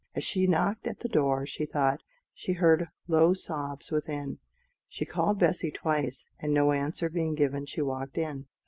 As 0.15 0.23
she 0.23 0.47
knocked 0.47 0.87
at 0.87 1.01
the 1.01 1.07
door 1.07 1.45
she 1.45 1.63
thought 1.63 2.01
she 2.33 2.53
heard 2.53 2.87
low 3.07 3.35
sobs 3.35 3.91
within; 3.91 4.39
she 4.87 5.05
called 5.05 5.37
Bessy 5.37 5.69
twice, 5.69 6.25
and 6.39 6.55
no 6.55 6.71
answer 6.71 7.07
being 7.07 7.35
given 7.35 7.67
she 7.67 7.83
walked 7.83 8.17
in. 8.17 8.47